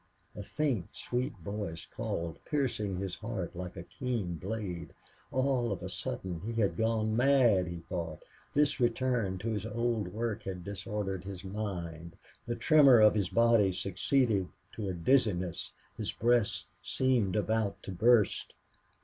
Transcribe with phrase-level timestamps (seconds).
[0.35, 4.95] A faint, sweet voice called, piercing his heart like a keen blade.
[5.31, 8.23] All of a sudden he had gone mad, he thought;
[8.55, 12.15] this return to his old work had disordered his mind.
[12.47, 18.55] The tremor of his body succeeded to a dizziness; his breast seemed about to burst.